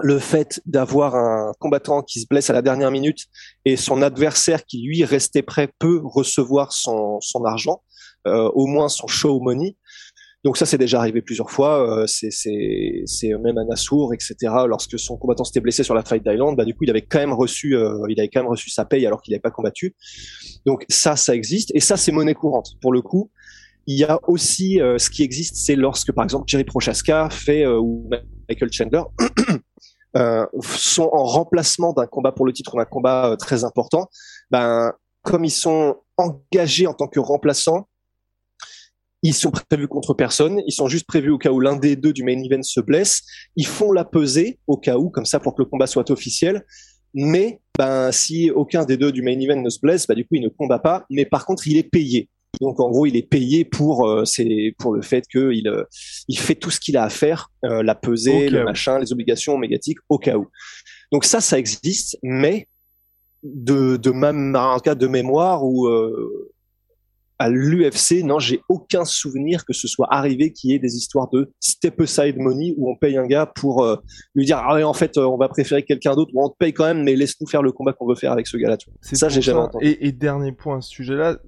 le 0.00 0.18
fait 0.18 0.60
d'avoir 0.66 1.14
un 1.14 1.52
combattant 1.58 2.02
qui 2.02 2.20
se 2.20 2.26
blesse 2.28 2.50
à 2.50 2.52
la 2.52 2.60
dernière 2.60 2.90
minute 2.90 3.26
et 3.64 3.76
son 3.76 4.02
adversaire 4.02 4.64
qui 4.66 4.82
lui 4.82 5.04
restait 5.04 5.42
prêt 5.42 5.70
peut 5.78 6.02
recevoir 6.04 6.72
son, 6.72 7.18
son 7.20 7.44
argent, 7.44 7.82
euh, 8.26 8.50
au 8.54 8.66
moins 8.66 8.90
son 8.90 9.06
show 9.06 9.40
money. 9.40 9.76
Donc 10.46 10.56
ça, 10.56 10.64
c'est 10.64 10.78
déjà 10.78 11.00
arrivé 11.00 11.22
plusieurs 11.22 11.50
fois. 11.50 12.02
Euh, 12.02 12.06
c'est 12.06 13.28
même 13.42 13.58
à 13.58 13.64
Nassour, 13.64 14.14
etc. 14.14 14.36
Lorsque 14.68 14.96
son 14.96 15.16
combattant 15.16 15.42
s'était 15.42 15.58
blessé 15.58 15.82
sur 15.82 15.92
la 15.92 16.04
Fight 16.04 16.24
d'Island, 16.24 16.54
bah 16.54 16.64
du 16.64 16.72
coup, 16.72 16.84
il 16.84 16.90
avait 16.90 17.02
quand 17.02 17.18
même 17.18 17.32
reçu, 17.32 17.76
euh, 17.76 17.98
il 18.08 18.20
avait 18.20 18.28
quand 18.28 18.42
même 18.42 18.50
reçu 18.50 18.70
sa 18.70 18.84
paye 18.84 19.04
alors 19.04 19.22
qu'il 19.22 19.32
n'avait 19.32 19.40
pas 19.40 19.50
combattu. 19.50 19.96
Donc 20.64 20.84
ça, 20.88 21.16
ça 21.16 21.34
existe 21.34 21.72
et 21.74 21.80
ça, 21.80 21.96
c'est 21.96 22.12
monnaie 22.12 22.34
courante. 22.34 22.74
Pour 22.80 22.92
le 22.92 23.02
coup, 23.02 23.32
il 23.88 23.98
y 23.98 24.04
a 24.04 24.20
aussi 24.28 24.80
euh, 24.80 24.98
ce 24.98 25.10
qui 25.10 25.24
existe, 25.24 25.56
c'est 25.56 25.74
lorsque 25.74 26.12
par 26.12 26.22
exemple 26.22 26.44
Jerry 26.46 26.62
Prochaska 26.62 27.28
fait 27.28 27.66
ou 27.66 28.08
Michael 28.48 28.72
Chandler 28.72 29.02
sont 30.70 31.10
en 31.12 31.24
remplacement 31.24 31.92
d'un 31.92 32.06
combat 32.06 32.30
pour 32.30 32.46
le 32.46 32.52
titre 32.52 32.76
d'un 32.76 32.84
combat 32.84 33.34
très 33.36 33.64
important. 33.64 34.08
Ben 34.52 34.92
comme 35.22 35.44
ils 35.44 35.50
sont 35.50 35.96
engagés 36.16 36.86
en 36.86 36.94
tant 36.94 37.08
que 37.08 37.18
remplaçants, 37.18 37.88
ils 39.22 39.34
sont 39.34 39.50
prévus 39.50 39.88
contre 39.88 40.14
personne, 40.14 40.60
ils 40.66 40.72
sont 40.72 40.88
juste 40.88 41.06
prévus 41.06 41.30
au 41.30 41.38
cas 41.38 41.50
où 41.50 41.60
l'un 41.60 41.76
des 41.76 41.96
deux 41.96 42.12
du 42.12 42.22
main 42.22 42.38
event 42.42 42.62
se 42.62 42.80
blesse. 42.80 43.22
Ils 43.56 43.66
font 43.66 43.92
la 43.92 44.04
pesée 44.04 44.58
au 44.66 44.76
cas 44.76 44.98
où, 44.98 45.10
comme 45.10 45.24
ça 45.24 45.40
pour 45.40 45.54
que 45.54 45.62
le 45.62 45.68
combat 45.68 45.86
soit 45.86 46.10
officiel. 46.10 46.64
Mais 47.14 47.60
ben 47.78 48.12
si 48.12 48.50
aucun 48.50 48.84
des 48.84 48.96
deux 48.96 49.10
du 49.10 49.22
main 49.22 49.38
event 49.40 49.60
ne 49.60 49.70
se 49.70 49.80
blesse, 49.80 50.06
bah 50.06 50.14
du 50.14 50.24
coup 50.24 50.34
il 50.34 50.42
ne 50.42 50.48
combat 50.48 50.78
pas. 50.78 51.06
Mais 51.10 51.24
par 51.24 51.46
contre 51.46 51.66
il 51.66 51.76
est 51.76 51.90
payé. 51.90 52.28
Donc 52.60 52.80
en 52.80 52.90
gros, 52.90 53.06
il 53.06 53.16
est 53.16 53.28
payé 53.28 53.64
pour 53.64 54.08
euh, 54.08 54.24
c'est 54.24 54.74
pour 54.78 54.94
le 54.94 55.02
fait 55.02 55.24
que 55.30 55.52
il 55.52 55.68
euh, 55.68 55.84
il 56.28 56.38
fait 56.38 56.54
tout 56.54 56.70
ce 56.70 56.80
qu'il 56.80 56.96
a 56.96 57.04
à 57.04 57.10
faire, 57.10 57.50
euh, 57.64 57.82
la 57.82 57.94
pesée, 57.94 58.48
le 58.48 58.64
machin, 58.64 58.98
les 58.98 59.12
obligations 59.12 59.58
médiatiques 59.58 59.98
au 60.08 60.18
cas 60.18 60.36
où. 60.36 60.48
Donc 61.12 61.24
ça, 61.24 61.40
ça 61.40 61.58
existe, 61.58 62.18
mais 62.22 62.68
de 63.42 63.96
de 63.96 64.10
même 64.10 64.56
en 64.56 64.78
cas 64.78 64.94
de 64.94 65.06
mémoire 65.06 65.64
ou 65.64 65.88
à 67.38 67.48
l'UFC, 67.50 68.22
non, 68.24 68.38
j'ai 68.38 68.62
aucun 68.68 69.04
souvenir 69.04 69.64
que 69.64 69.72
ce 69.72 69.88
soit 69.88 70.06
arrivé 70.10 70.52
qu'il 70.52 70.70
y 70.70 70.74
ait 70.74 70.78
des 70.78 70.96
histoires 70.96 71.28
de 71.30 71.52
step 71.60 72.00
aside 72.00 72.38
money 72.38 72.74
où 72.76 72.90
on 72.90 72.96
paye 72.96 73.16
un 73.16 73.26
gars 73.26 73.46
pour 73.46 73.84
euh, 73.84 73.96
lui 74.34 74.46
dire 74.46 74.58
ah 74.58 74.74
ouais, 74.74 74.82
en 74.82 74.94
fait 74.94 75.16
euh, 75.16 75.26
on 75.26 75.36
va 75.36 75.48
préférer 75.48 75.82
quelqu'un 75.82 76.14
d'autre 76.14 76.30
ou 76.34 76.44
on 76.44 76.48
te 76.48 76.56
paye 76.56 76.72
quand 76.72 76.84
même 76.84 77.02
mais 77.02 77.14
laisse-nous 77.14 77.46
faire 77.46 77.62
le 77.62 77.72
combat 77.72 77.92
qu'on 77.92 78.08
veut 78.08 78.14
faire 78.14 78.32
avec 78.32 78.46
ce 78.46 78.56
gars-là. 78.56 78.78
Ça 79.00 79.28
j'ai 79.28 79.42
jamais 79.42 79.60
entendu. 79.60 79.84
Et, 79.86 80.06
et, 80.06 80.12
dernier 80.12 80.52
point 80.52 80.78
à 80.78 80.80
ce 80.80 80.90
sujet-là, 80.90 81.38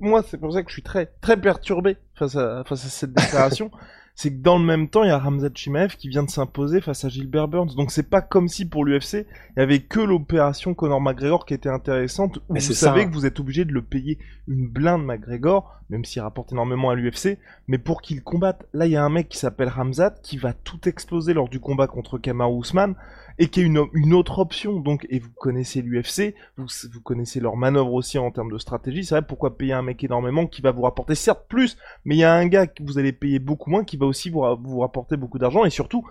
moi 0.00 0.24
c'est 0.26 0.38
pour 0.38 0.52
ça 0.52 0.62
que 0.62 0.70
je 0.70 0.74
suis 0.74 0.82
très 0.82 1.06
très 1.20 1.38
perturbé 1.38 1.96
face 2.14 2.36
à 2.36 2.64
face 2.64 2.84
à 2.84 2.88
cette 2.88 3.12
déclaration. 3.12 3.70
c'est 4.16 4.30
que 4.30 4.42
dans 4.42 4.58
le 4.58 4.64
même 4.64 4.88
temps, 4.88 5.04
il 5.04 5.08
y 5.08 5.10
a 5.10 5.18
Ramzat 5.18 5.50
Chimaev 5.54 5.96
qui 5.96 6.08
vient 6.08 6.22
de 6.22 6.30
s'imposer 6.30 6.80
face 6.80 7.04
à 7.04 7.10
Gilbert 7.10 7.48
Burns. 7.48 7.74
Donc 7.76 7.90
c'est 7.90 8.08
pas 8.08 8.22
comme 8.22 8.48
si 8.48 8.66
pour 8.66 8.86
l'UFC, 8.86 9.26
il 9.56 9.58
y 9.58 9.60
avait 9.60 9.80
que 9.80 10.00
l'opération 10.00 10.72
Conor 10.72 11.02
McGregor 11.02 11.44
qui 11.44 11.52
était 11.52 11.68
intéressante, 11.68 12.38
où 12.48 12.54
vous 12.54 12.60
savez 12.60 13.06
que 13.06 13.12
vous 13.12 13.26
êtes 13.26 13.38
obligé 13.40 13.66
de 13.66 13.72
le 13.72 13.82
payer 13.82 14.18
une 14.48 14.68
blinde 14.68 15.04
McGregor, 15.04 15.78
même 15.90 16.06
s'il 16.06 16.22
rapporte 16.22 16.52
énormément 16.52 16.88
à 16.88 16.94
l'UFC, 16.94 17.38
mais 17.68 17.76
pour 17.76 18.00
qu'il 18.00 18.22
combatte, 18.22 18.66
là 18.72 18.86
il 18.86 18.92
y 18.92 18.96
a 18.96 19.04
un 19.04 19.10
mec 19.10 19.28
qui 19.28 19.36
s'appelle 19.36 19.68
Ramzat 19.68 20.14
qui 20.22 20.38
va 20.38 20.54
tout 20.54 20.88
exploser 20.88 21.34
lors 21.34 21.50
du 21.50 21.60
combat 21.60 21.86
contre 21.86 22.16
Kamaru 22.16 22.60
Usman 22.60 22.94
et 23.38 23.48
qui 23.48 23.60
est 23.60 23.64
une, 23.64 23.86
une 23.92 24.14
autre 24.14 24.38
option. 24.38 24.80
Donc, 24.80 25.06
et 25.10 25.18
vous 25.18 25.30
connaissez 25.36 25.82
l'UFC, 25.82 26.34
vous, 26.56 27.00
connaissez 27.02 27.40
leur 27.40 27.56
manœuvre 27.56 27.92
aussi 27.92 28.18
en 28.18 28.30
termes 28.30 28.50
de 28.50 28.58
stratégie. 28.58 29.04
C'est 29.04 29.14
vrai, 29.14 29.26
pourquoi 29.26 29.56
payer 29.56 29.72
un 29.72 29.82
mec 29.82 30.02
énormément 30.02 30.46
qui 30.46 30.62
va 30.62 30.70
vous 30.70 30.82
rapporter 30.82 31.14
certes 31.14 31.46
plus, 31.48 31.76
mais 32.04 32.16
il 32.16 32.18
y 32.18 32.24
a 32.24 32.34
un 32.34 32.46
gars 32.46 32.66
que 32.66 32.82
vous 32.82 32.98
allez 32.98 33.12
payer 33.12 33.38
beaucoup 33.38 33.70
moins 33.70 33.84
qui 33.84 33.96
va 33.96 34.06
aussi 34.06 34.30
vous, 34.30 34.44
vous 34.62 34.80
rapporter 34.80 35.16
beaucoup 35.16 35.38
d'argent 35.38 35.64
et 35.64 35.70
surtout, 35.70 36.06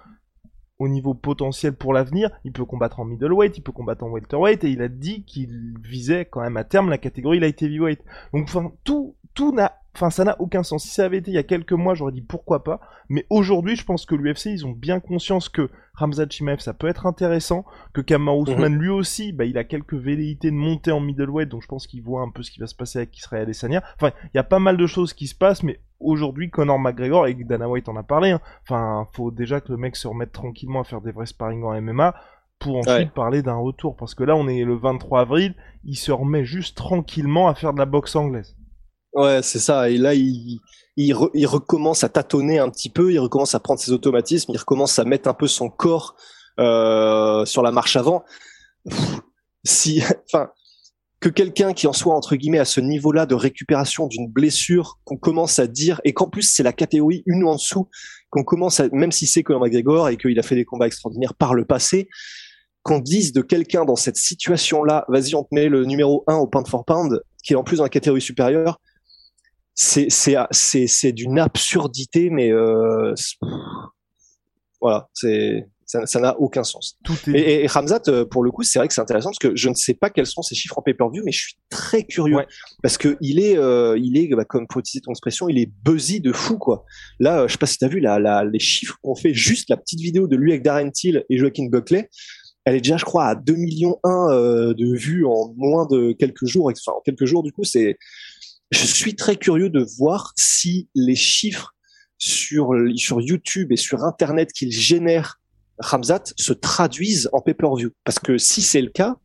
au 0.79 0.87
niveau 0.87 1.13
potentiel 1.13 1.73
pour 1.73 1.93
l'avenir, 1.93 2.29
il 2.43 2.51
peut 2.51 2.65
combattre 2.65 2.99
en 2.99 3.05
middleweight, 3.05 3.57
il 3.57 3.61
peut 3.61 3.71
combattre 3.71 4.03
en 4.03 4.09
welterweight, 4.09 4.63
et 4.63 4.69
il 4.69 4.81
a 4.81 4.89
dit 4.89 5.23
qu'il 5.23 5.75
visait 5.81 6.25
quand 6.25 6.41
même 6.41 6.57
à 6.57 6.63
terme 6.63 6.89
la 6.89 6.97
catégorie 6.97 7.39
light 7.39 7.61
heavyweight. 7.61 8.01
Donc, 8.33 8.43
enfin, 8.43 8.71
tout, 8.83 9.15
tout 9.33 9.53
n'a 9.53 9.79
Enfin, 9.95 10.09
ça 10.09 10.25
n'a 10.25 10.35
aucun 10.41 10.61
sens. 10.61 10.83
Si 10.83 10.89
ça 10.89 11.05
avait 11.05 11.19
été 11.19 11.31
il 11.31 11.35
y 11.35 11.37
a 11.37 11.43
quelques 11.43 11.71
mois, 11.71 11.93
j'aurais 11.93 12.11
dit 12.11 12.21
pourquoi 12.21 12.65
pas. 12.65 12.81
Mais 13.07 13.25
aujourd'hui, 13.29 13.77
je 13.77 13.85
pense 13.85 14.05
que 14.05 14.13
l'UFC, 14.13 14.47
ils 14.47 14.65
ont 14.65 14.71
bien 14.71 14.99
conscience 14.99 15.47
que 15.47 15.69
Ramzat 15.93 16.27
Chimaev, 16.29 16.59
ça 16.59 16.73
peut 16.73 16.87
être 16.87 17.05
intéressant. 17.05 17.63
Que 17.93 18.01
Kamar 18.01 18.37
Ousmane, 18.37 18.73
mhm. 18.73 18.81
lui 18.81 18.89
aussi, 18.89 19.31
bah, 19.31 19.45
il 19.45 19.57
a 19.57 19.63
quelques 19.63 19.93
velléités 19.93 20.51
de 20.51 20.55
monter 20.55 20.91
en 20.91 20.99
middleweight. 20.99 21.47
Donc 21.47 21.61
je 21.61 21.67
pense 21.67 21.87
qu'il 21.87 22.03
voit 22.03 22.21
un 22.21 22.29
peu 22.29 22.43
ce 22.43 22.51
qui 22.51 22.59
va 22.59 22.67
se 22.67 22.75
passer 22.75 22.99
avec 22.99 23.17
Israël 23.17 23.43
Adesanya. 23.43 23.83
Enfin, 23.95 24.11
il 24.25 24.35
y 24.35 24.39
a 24.39 24.43
pas 24.43 24.59
mal 24.59 24.75
de 24.75 24.85
choses 24.85 25.13
qui 25.13 25.27
se 25.27 25.35
passent. 25.35 25.63
Mais 25.63 25.79
aujourd'hui, 26.01 26.49
Conor 26.49 26.77
McGregor, 26.77 27.27
et 27.27 27.33
Dana 27.33 27.69
White 27.69 27.87
en 27.87 27.95
a 27.95 28.03
parlé, 28.03 28.31
hein, 28.31 28.41
enfin, 28.63 29.07
faut 29.13 29.31
déjà 29.31 29.61
que 29.61 29.71
le 29.71 29.77
mec 29.77 29.95
se 29.95 30.09
remette 30.09 30.33
tranquillement 30.33 30.81
à 30.81 30.83
faire 30.83 30.99
des 30.99 31.13
vrais 31.13 31.25
sparring 31.25 31.63
en 31.63 31.79
MMA 31.81 32.15
pour 32.59 32.77
ensuite 32.79 33.13
parler 33.13 33.41
d'un 33.43 33.55
retour. 33.55 33.95
Parce 33.95 34.13
que 34.13 34.25
là, 34.25 34.35
on 34.35 34.49
est 34.49 34.65
le 34.65 34.75
23 34.75 35.21
avril, 35.21 35.55
il 35.85 35.95
se 35.95 36.11
remet 36.11 36.43
juste 36.43 36.75
tranquillement 36.75 37.47
à 37.47 37.55
faire 37.55 37.71
de 37.71 37.79
la 37.79 37.85
boxe 37.85 38.17
anglaise. 38.17 38.57
Ouais, 39.15 39.41
c'est 39.41 39.59
ça. 39.59 39.89
Et 39.89 39.97
là, 39.97 40.13
il, 40.13 40.59
il, 40.97 41.13
recommence 41.13 42.03
à 42.03 42.09
tâtonner 42.09 42.59
un 42.59 42.69
petit 42.69 42.89
peu, 42.89 43.11
il 43.11 43.19
recommence 43.19 43.55
à 43.55 43.59
prendre 43.59 43.79
ses 43.79 43.91
automatismes, 43.91 44.51
il 44.53 44.57
recommence 44.57 44.99
à 44.99 45.05
mettre 45.05 45.29
un 45.29 45.33
peu 45.33 45.47
son 45.47 45.69
corps 45.69 46.15
euh, 46.59 47.45
sur 47.45 47.63
la 47.63 47.71
marche 47.71 47.95
avant. 47.95 48.23
si, 49.63 50.01
enfin, 50.33 50.49
que 51.19 51.29
quelqu'un 51.29 51.73
qui 51.73 51.87
en 51.87 51.93
soit 51.93 52.13
entre 52.13 52.35
guillemets 52.35 52.59
à 52.59 52.65
ce 52.65 52.81
niveau-là 52.81 53.25
de 53.25 53.35
récupération 53.35 54.07
d'une 54.07 54.29
blessure, 54.29 54.99
qu'on 55.05 55.17
commence 55.17 55.59
à 55.59 55.67
dire, 55.67 56.01
et 56.03 56.13
qu'en 56.13 56.29
plus 56.29 56.43
c'est 56.43 56.63
la 56.63 56.73
catégorie 56.73 57.23
une 57.25 57.45
en 57.45 57.55
dessous, 57.55 57.89
qu'on 58.29 58.43
commence 58.43 58.79
à, 58.79 58.89
même 58.91 59.11
si 59.11 59.27
c'est 59.27 59.43
Conor 59.43 59.61
McGregor 59.61 60.09
et 60.09 60.17
qu'il 60.17 60.37
a 60.37 60.43
fait 60.43 60.55
des 60.55 60.65
combats 60.65 60.87
extraordinaires 60.87 61.33
par 61.35 61.53
le 61.53 61.65
passé, 61.65 62.09
qu'on 62.83 62.99
dise 62.99 63.33
de 63.33 63.41
quelqu'un 63.41 63.85
dans 63.85 63.95
cette 63.95 64.17
situation-là, 64.17 65.05
vas-y, 65.07 65.35
on 65.35 65.43
te 65.43 65.55
met 65.55 65.69
le 65.69 65.85
numéro 65.85 66.23
1 66.27 66.35
au 66.35 66.47
pound 66.47 66.67
for 66.67 66.85
pound, 66.85 67.21
qui 67.43 67.53
est 67.53 67.55
en 67.55 67.63
plus 67.63 67.77
dans 67.77 67.83
la 67.83 67.89
catégorie 67.89 68.21
supérieure, 68.21 68.79
c'est 69.75 70.07
c'est 70.09 70.87
c'est 70.87 71.11
d'une 71.11 71.37
absurdité, 71.37 72.29
mais 72.29 72.51
euh, 72.51 73.13
voilà, 74.81 75.09
c'est 75.13 75.67
ça 75.85 76.19
n'a 76.19 76.39
aucun 76.39 76.63
sens. 76.63 76.97
Tout 77.03 77.13
est... 77.27 77.39
et, 77.39 77.63
et, 77.63 77.67
Ramzat, 77.67 78.01
euh, 78.07 78.25
pour 78.25 78.43
le 78.43 78.51
coup, 78.51 78.63
c'est 78.63 78.79
vrai 78.79 78.87
que 78.87 78.93
c'est 78.93 79.01
intéressant 79.01 79.29
parce 79.29 79.39
que 79.39 79.55
je 79.55 79.69
ne 79.69 79.75
sais 79.75 79.93
pas 79.93 80.09
quels 80.09 80.25
sont 80.25 80.41
ses 80.41 80.55
chiffres 80.55 80.77
en 80.77 80.81
pay-per-view, 80.81 81.21
mais 81.23 81.31
je 81.31 81.39
suis 81.39 81.57
très 81.69 82.03
curieux 82.03 82.39
parce 82.81 82.97
que 82.97 83.17
il 83.21 83.39
est, 83.39 83.57
euh, 83.57 83.97
il 84.01 84.17
est, 84.17 84.27
bah, 84.35 84.45
comme 84.45 84.67
pour 84.67 84.79
utiliser 84.79 85.01
ton 85.01 85.11
expression, 85.11 85.47
il 85.47 85.59
est 85.59 85.71
buzzy 85.83 86.21
de 86.21 86.31
fou 86.31 86.57
quoi. 86.57 86.85
Là, 87.19 87.41
euh, 87.41 87.47
je 87.47 87.53
sais 87.53 87.57
pas 87.57 87.67
si 87.67 87.77
t'as 87.77 87.87
vu 87.87 87.99
la, 87.99 88.19
la, 88.19 88.43
les 88.43 88.59
chiffres 88.59 88.97
qu'on 89.01 89.15
fait 89.15 89.33
juste 89.33 89.69
la 89.69 89.77
petite 89.77 89.99
vidéo 89.99 90.27
de 90.27 90.35
lui 90.35 90.51
avec 90.51 90.63
Darren 90.63 90.91
Till 90.91 91.23
et 91.29 91.37
Joaquin 91.37 91.67
Buckley. 91.69 92.09
Elle 92.65 92.75
est 92.75 92.81
déjà, 92.81 92.97
je 92.97 93.05
crois, 93.05 93.25
à 93.25 93.35
2 93.35 93.53
millions 93.53 93.99
1 94.03 94.73
de 94.73 94.95
vues 94.95 95.23
en 95.23 95.53
moins 95.55 95.85
de 95.85 96.13
quelques 96.13 96.45
jours. 96.45 96.71
Enfin, 96.71 96.97
en 96.97 97.01
quelques 97.01 97.25
jours, 97.25 97.43
du 97.43 97.51
coup, 97.51 97.63
c'est 97.63 97.95
je 98.71 98.85
suis 98.85 99.15
très 99.15 99.35
curieux 99.35 99.69
de 99.69 99.85
voir 99.97 100.33
si 100.35 100.89
les 100.95 101.15
chiffres 101.15 101.73
sur, 102.17 102.73
YouTube 103.19 103.71
et 103.71 103.77
sur 103.77 104.03
Internet 104.03 104.51
qu'il 104.51 104.71
génère 104.71 105.39
Ramzat 105.79 106.23
se 106.37 106.53
traduisent 106.53 107.29
en 107.33 107.41
pay-per-view. 107.41 107.91
Parce 108.03 108.19
que 108.19 108.37
si 108.37 108.61
c'est 108.61 108.81
le 108.81 108.89
cas, 108.89 109.17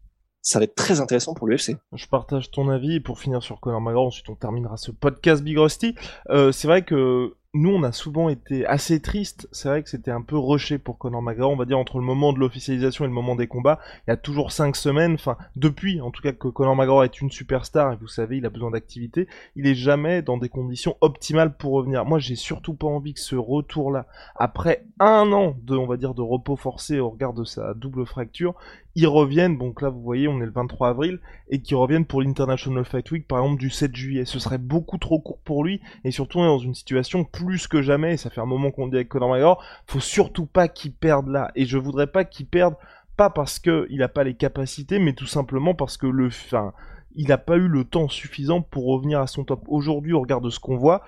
ça 0.42 0.58
va 0.58 0.64
être 0.64 0.74
très 0.74 1.00
intéressant 1.00 1.34
pour 1.34 1.46
l'UFC. 1.46 1.76
Je 1.92 2.06
partage 2.06 2.50
ton 2.50 2.68
avis 2.68 3.00
pour 3.00 3.20
finir 3.20 3.42
sur 3.42 3.60
Conor 3.60 3.80
McGregor, 3.80 4.06
ensuite 4.06 4.28
on 4.28 4.34
terminera 4.34 4.76
ce 4.76 4.90
podcast 4.90 5.42
Big 5.42 5.58
Rusty. 5.58 5.94
Euh, 6.30 6.50
c'est 6.50 6.66
vrai 6.66 6.82
que 6.82 7.34
nous, 7.52 7.70
on 7.70 7.82
a 7.82 7.90
souvent 7.90 8.28
été 8.28 8.64
assez 8.64 9.00
tristes. 9.00 9.48
C'est 9.50 9.68
vrai 9.68 9.82
que 9.82 9.90
c'était 9.90 10.12
un 10.12 10.22
peu 10.22 10.38
rushé 10.38 10.78
pour 10.78 10.98
Conor 10.98 11.20
McGregor. 11.20 11.50
On 11.50 11.56
va 11.56 11.64
dire 11.64 11.78
entre 11.78 11.98
le 11.98 12.04
moment 12.04 12.32
de 12.32 12.38
l'officialisation 12.38 13.04
et 13.04 13.08
le 13.08 13.14
moment 13.14 13.34
des 13.34 13.48
combats, 13.48 13.80
il 14.06 14.10
y 14.10 14.12
a 14.12 14.16
toujours 14.16 14.52
cinq 14.52 14.76
semaines. 14.76 15.14
Enfin, 15.14 15.36
depuis, 15.56 16.00
en 16.00 16.12
tout 16.12 16.22
cas, 16.22 16.32
que 16.32 16.46
Conor 16.46 16.76
McGregor 16.76 17.02
est 17.02 17.20
une 17.20 17.30
superstar 17.30 17.92
et 17.92 17.96
vous 17.96 18.06
savez, 18.06 18.36
il 18.36 18.46
a 18.46 18.50
besoin 18.50 18.70
d'activité. 18.70 19.26
Il 19.56 19.66
est 19.66 19.74
jamais 19.74 20.22
dans 20.22 20.36
des 20.36 20.48
conditions 20.48 20.96
optimales 21.00 21.56
pour 21.56 21.72
revenir. 21.72 22.04
Moi, 22.04 22.20
j'ai 22.20 22.36
surtout 22.36 22.74
pas 22.74 22.86
envie 22.86 23.14
que 23.14 23.20
ce 23.20 23.34
retour-là, 23.34 24.06
après 24.36 24.84
un 25.00 25.32
an 25.32 25.56
de, 25.60 25.76
on 25.76 25.86
va 25.86 25.96
dire, 25.96 26.14
de 26.14 26.22
repos 26.22 26.54
forcé 26.54 27.00
au 27.00 27.10
regard 27.10 27.32
de 27.32 27.42
sa 27.42 27.74
double 27.74 28.06
fracture, 28.06 28.54
ils 28.94 29.06
reviennent, 29.06 29.56
donc 29.58 29.82
là 29.82 29.88
vous 29.88 30.02
voyez 30.02 30.28
on 30.28 30.40
est 30.40 30.46
le 30.46 30.52
23 30.52 30.88
avril, 30.88 31.20
et 31.48 31.60
qu'ils 31.60 31.76
reviennent 31.76 32.04
pour 32.04 32.22
l'International 32.22 32.84
Fight 32.84 33.10
Week 33.10 33.26
par 33.26 33.38
exemple 33.38 33.60
du 33.60 33.70
7 33.70 33.94
juillet. 33.94 34.24
Ce 34.24 34.38
serait 34.38 34.58
beaucoup 34.58 34.98
trop 34.98 35.20
court 35.20 35.40
pour 35.44 35.64
lui, 35.64 35.80
et 36.04 36.10
surtout 36.10 36.38
on 36.40 36.44
est 36.44 36.48
dans 36.48 36.58
une 36.58 36.74
situation 36.74 37.24
plus 37.24 37.66
que 37.68 37.82
jamais, 37.82 38.14
et 38.14 38.16
ça 38.16 38.30
fait 38.30 38.40
un 38.40 38.46
moment 38.46 38.70
qu'on 38.70 38.88
dit 38.88 38.96
avec 38.96 39.08
Conor 39.08 39.30
McGregor, 39.30 39.62
faut 39.86 40.00
surtout 40.00 40.46
pas 40.46 40.68
qu'il 40.68 40.92
perde 40.92 41.28
là, 41.28 41.50
et 41.54 41.66
je 41.66 41.78
voudrais 41.78 42.08
pas 42.08 42.24
qu'il 42.24 42.46
perde, 42.46 42.74
pas 43.16 43.30
parce 43.30 43.58
qu'il 43.58 44.02
a 44.02 44.08
pas 44.08 44.24
les 44.24 44.34
capacités, 44.34 44.98
mais 44.98 45.12
tout 45.12 45.26
simplement 45.26 45.74
parce 45.74 45.96
que 45.96 46.06
le, 46.06 46.30
fin, 46.30 46.72
il 47.14 47.28
n'a 47.28 47.38
pas 47.38 47.56
eu 47.56 47.68
le 47.68 47.84
temps 47.84 48.08
suffisant 48.08 48.62
pour 48.62 48.86
revenir 48.86 49.20
à 49.20 49.26
son 49.26 49.44
top. 49.44 49.62
Aujourd'hui, 49.68 50.12
au 50.12 50.20
regard 50.20 50.40
de 50.40 50.50
ce 50.50 50.58
qu'on 50.58 50.76
voit, 50.76 51.02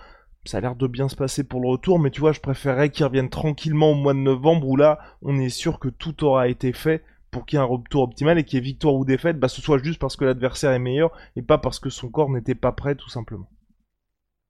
ça 0.44 0.58
a 0.58 0.60
l'air 0.60 0.74
de 0.74 0.86
bien 0.86 1.08
se 1.08 1.16
passer 1.16 1.44
pour 1.44 1.60
le 1.60 1.68
retour, 1.68 1.98
mais 1.98 2.10
tu 2.10 2.20
vois, 2.20 2.32
je 2.32 2.40
préférerais 2.40 2.90
qu'il 2.90 3.06
revienne 3.06 3.30
tranquillement 3.30 3.92
au 3.92 3.94
mois 3.94 4.12
de 4.12 4.18
novembre 4.18 4.68
où 4.68 4.76
là, 4.76 4.98
on 5.22 5.38
est 5.38 5.48
sûr 5.48 5.78
que 5.78 5.88
tout 5.88 6.24
aura 6.24 6.48
été 6.48 6.72
fait 6.72 7.04
pour 7.32 7.46
qu'il 7.46 7.56
y 7.56 7.60
ait 7.60 7.64
un 7.64 7.66
retour 7.66 8.02
optimal 8.02 8.38
et 8.38 8.44
qu'il 8.44 8.58
y 8.58 8.62
ait 8.62 8.64
victoire 8.64 8.94
ou 8.94 9.04
défaite, 9.04 9.40
bah, 9.40 9.48
ce 9.48 9.60
soit 9.60 9.82
juste 9.82 9.98
parce 9.98 10.16
que 10.16 10.24
l'adversaire 10.24 10.70
est 10.70 10.78
meilleur 10.78 11.10
et 11.34 11.42
pas 11.42 11.58
parce 11.58 11.80
que 11.80 11.90
son 11.90 12.08
corps 12.08 12.30
n'était 12.30 12.54
pas 12.54 12.72
prêt, 12.72 12.94
tout 12.94 13.08
simplement. 13.08 13.48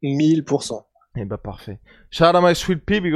1000%. 0.02 0.84
Et 1.14 1.20
eh 1.20 1.24
bah, 1.24 1.38
parfait. 1.38 1.78
Shout 2.10 2.24
out 2.24 2.42
my 2.42 2.54
sweet 2.54 2.84
pea, 2.84 3.00
Big 3.00 3.14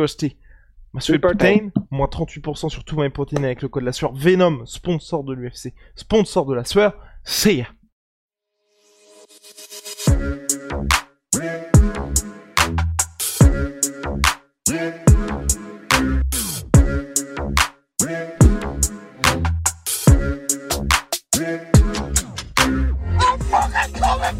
Ma 0.93 1.01
sweet 1.01 1.21
protein, 1.21 1.71
moins 1.91 2.07
38% 2.07 2.71
sur 2.71 2.85
tout 2.85 2.97
mes 2.97 3.11
protéines 3.11 3.45
avec 3.45 3.61
le 3.61 3.69
code 3.69 3.83
de 3.83 3.87
la 3.87 3.93
sueur. 3.93 4.15
Venom, 4.15 4.65
sponsor 4.67 5.25
de 5.25 5.35
l'UFC, 5.35 5.75
sponsor 5.97 6.47
de 6.47 6.55
la 6.55 6.65
sueur, 6.65 6.97
c'est 7.25 7.67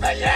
ya. 0.03 0.36